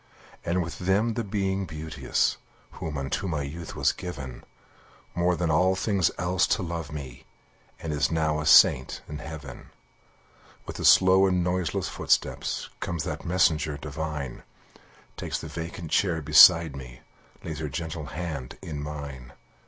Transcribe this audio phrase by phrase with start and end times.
[0.43, 2.37] And with them the Being Beauteous,
[2.71, 4.43] Who unto my youth was given,
[5.13, 7.25] More than all things else to love me,
[7.79, 9.69] And is now a saint in heaven.
[10.65, 12.43] With a slow and noiseless footstep
[12.79, 14.41] Comes that messenger divine,
[15.17, 17.01] Takes the vacant chair beside me,
[17.43, 19.33] Lays her gentle hand in mine.